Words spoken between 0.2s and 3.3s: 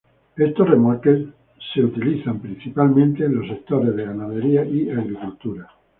Estos remolques, son principalmente utilizados